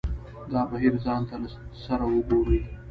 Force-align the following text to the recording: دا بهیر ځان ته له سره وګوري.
دا 0.51 0.61
بهیر 0.69 0.93
ځان 1.05 1.21
ته 1.29 1.35
له 1.41 1.47
سره 1.83 2.03
وګوري. 2.13 2.61